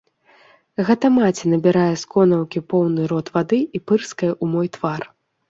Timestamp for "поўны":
2.75-3.01